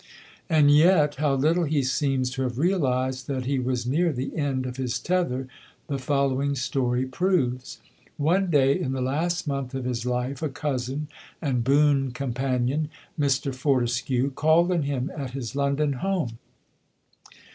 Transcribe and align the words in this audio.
And 0.49 0.71
yet, 0.71 1.17
how 1.17 1.35
little 1.35 1.65
he 1.65 1.83
seems 1.83 2.31
to 2.31 2.41
have 2.41 2.57
realised 2.57 3.27
that 3.27 3.45
he 3.45 3.59
was 3.59 3.85
near 3.85 4.11
the 4.11 4.35
end 4.35 4.65
of 4.65 4.77
his 4.77 4.97
tether 4.97 5.47
the 5.85 5.99
following 5.99 6.55
story 6.55 7.05
proves. 7.05 7.77
One 8.17 8.49
day 8.49 8.79
in 8.79 8.93
the 8.93 9.01
last 9.01 9.45
month 9.47 9.75
of 9.75 9.85
his 9.85 10.03
life 10.03 10.41
a 10.41 10.49
cousin 10.49 11.07
and 11.39 11.63
boon 11.63 12.13
companion, 12.13 12.89
Mr 13.19 13.53
Fortescue, 13.53 14.31
called 14.31 14.71
on 14.71 14.81
him 14.81 15.11
at 15.15 15.33
his 15.37 15.55
London 15.55 15.93
home. 15.93 16.39